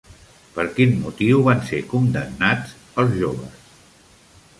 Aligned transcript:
Per 0.53 0.63
quin 0.77 0.95
motiu 1.01 1.43
van 1.47 1.61
ser 1.67 1.81
condemnats 1.91 2.73
els 3.05 3.13
joves? 3.21 3.61